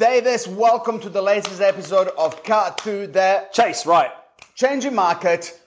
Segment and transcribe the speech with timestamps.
[0.00, 4.10] Davis, welcome to the latest episode of Cut to the Chase, right.
[4.54, 5.60] Changing Market.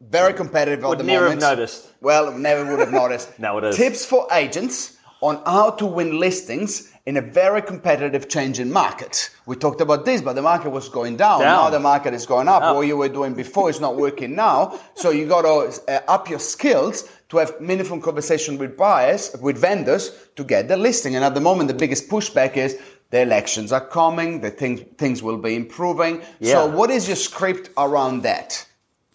[0.00, 1.42] Very competitive Would at the never moment.
[1.42, 1.88] have noticed.
[2.00, 3.36] Well, never would have noticed.
[3.40, 3.76] Now it is.
[3.76, 9.30] Tips for agents on how to win listings in a very competitive changing market.
[9.46, 11.40] We talked about this, but the market was going down.
[11.40, 11.64] Down.
[11.64, 12.62] Now the market is going up.
[12.62, 12.76] Up.
[12.76, 14.78] What you were doing before is not working now.
[14.94, 19.58] So you got to uh, up your skills to have meaningful conversation with buyers, with
[19.58, 21.16] vendors to get the listing.
[21.16, 22.78] And at the moment, the biggest pushback is
[23.12, 24.40] the elections are coming.
[24.40, 26.22] The things things will be improving.
[26.40, 26.54] Yeah.
[26.54, 28.66] So what is your script around that?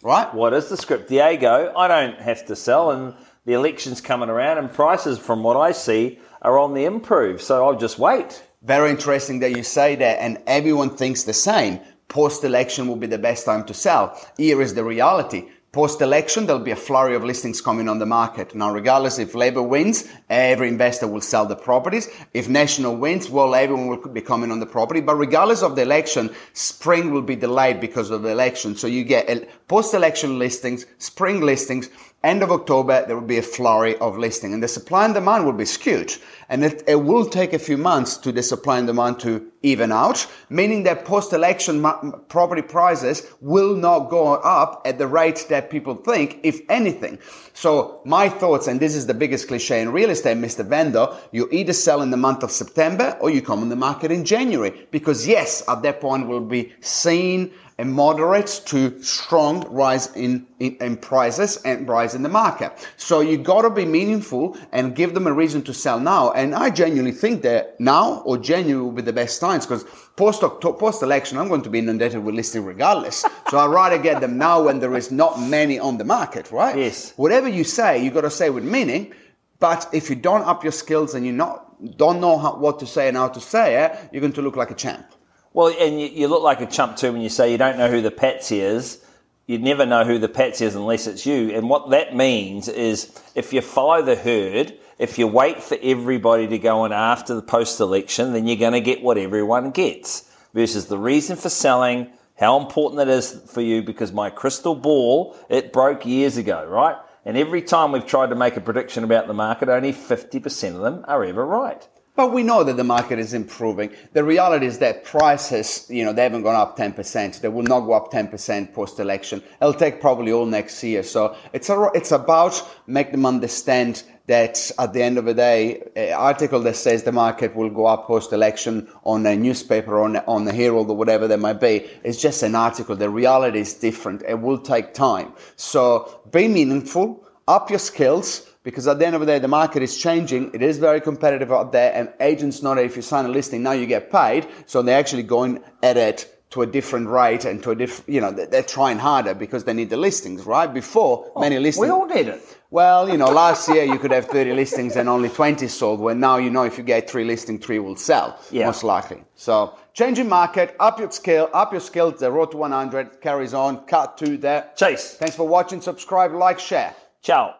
[0.03, 0.31] Right?
[0.33, 1.09] What is the script?
[1.09, 5.57] Diego, I don't have to sell, and the election's coming around, and prices, from what
[5.57, 7.41] I see, are on the improve.
[7.41, 8.43] So I'll just wait.
[8.61, 11.79] Very interesting that you say that, and everyone thinks the same.
[12.07, 14.15] Post election will be the best time to sell.
[14.37, 15.49] Here is the reality.
[15.77, 18.55] Post election, there'll be a flurry of listings coming on the market.
[18.55, 22.09] Now, regardless if Labour wins, every investor will sell the properties.
[22.33, 25.01] If National wins, well, everyone will be coming on the property.
[25.01, 28.75] But regardless of the election, spring will be delayed because of the election.
[28.75, 31.91] So you get post election listings, spring listings,
[32.23, 35.45] end of October, there will be a flurry of listing and the supply and demand
[35.45, 36.13] will be skewed.
[36.49, 39.91] And it, it will take a few months to the supply and demand to even
[39.91, 41.83] out, meaning that post-election
[42.29, 47.19] property prices will not go up at the rate that people think, if anything.
[47.53, 50.65] So my thoughts, and this is the biggest cliche in real estate, Mr.
[50.65, 54.11] Vendor, you either sell in the month of September or you come on the market
[54.11, 54.87] in January.
[54.91, 60.75] Because yes, at that point we'll be seeing a moderate to strong rise in, in,
[60.81, 62.71] in, prices and rise in the market.
[62.97, 66.31] So you gotta be meaningful and give them a reason to sell now.
[66.31, 69.83] And I genuinely think that now or January will be the best times because
[70.15, 73.23] post post election I'm going to be inundated with listings regardless.
[73.49, 76.75] so I'd rather get them now when there is not many on the market, right?
[76.75, 77.13] Yes.
[77.15, 79.13] Whatever you say, you gotta say with meaning.
[79.59, 82.87] But if you don't up your skills and you not don't know how, what to
[82.87, 85.05] say and how to say it, you're going to look like a champ.
[85.53, 87.89] Well, and you, you look like a chump too when you say you don't know
[87.89, 89.03] who the patsy is.
[89.47, 91.51] You'd never know who the patsy is unless it's you.
[91.51, 96.47] And what that means is if you follow the herd, if you wait for everybody
[96.47, 100.29] to go in after the post election, then you're going to get what everyone gets.
[100.53, 105.35] Versus the reason for selling, how important it is for you, because my crystal ball,
[105.49, 106.97] it broke years ago, right?
[107.25, 110.81] And every time we've tried to make a prediction about the market, only 50% of
[110.81, 111.87] them are ever right.
[112.17, 113.91] But we know that the market is improving.
[114.13, 117.41] The reality is that prices, you know, they haven't gone up 10%.
[117.41, 119.43] They will not go up 10% post election.
[119.61, 121.03] It'll take probably all next year.
[121.03, 125.83] So it's a, it's about make them understand that at the end of the day,
[125.95, 130.17] an article that says the market will go up post election on a newspaper, on,
[130.17, 132.95] on the Herald or whatever that might be, is just an article.
[132.95, 134.23] The reality is different.
[134.27, 135.33] It will take time.
[135.55, 139.81] So be meaningful, up your skills, because at the end of the day, the market
[139.81, 140.53] is changing.
[140.53, 143.63] It is very competitive out there, and agents know that if you sign a listing,
[143.63, 144.45] now you get paid.
[144.65, 148.19] So they're actually going at it to a different rate and to a different, you
[148.19, 150.73] know, they're trying harder because they need the listings, right?
[150.73, 151.81] Before, oh, many listings.
[151.85, 152.57] We all did it.
[152.69, 156.13] Well, you know, last year you could have 30 listings and only 20 sold, where
[156.15, 158.65] now you know if you get three listings, three will sell, Yeah.
[158.65, 159.23] most likely.
[159.35, 163.85] So, changing market, up your skill, up your skills, the road to 100 carries on,
[163.85, 165.13] cut to the Chase.
[165.13, 166.93] Thanks for watching, subscribe, like, share.
[167.21, 167.55] Ciao.